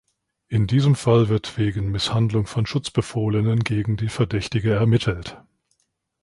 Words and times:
In 0.47 0.65
diesem 0.65 0.95
Fall 0.95 1.29
wird 1.29 1.59
wegen 1.59 1.91
Misshandlung 1.91 2.47
von 2.47 2.65
Schutzbefohlenen 2.65 3.59
gegen 3.59 3.97
die 3.97 4.09
Verdächtige 4.09 4.73
ermittelt. 4.73 5.37